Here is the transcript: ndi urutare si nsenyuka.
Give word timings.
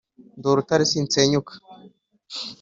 ndi 0.37 0.47
urutare 0.49 0.83
si 0.91 0.99
nsenyuka. 1.05 1.53